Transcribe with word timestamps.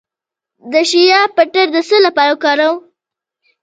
د 0.71 0.73
شیا 0.89 1.21
بټر 1.35 1.67
د 1.75 1.77
څه 1.87 1.97
لپاره 2.05 2.31
وکاروم؟ 2.33 2.77